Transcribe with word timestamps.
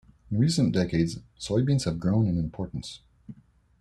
In 0.31 0.39
recent 0.39 0.73
decades 0.73 1.19
soybeans 1.39 1.85
have 1.85 1.99
grown 1.99 2.25
in 2.25 2.35
importance. 2.39 3.01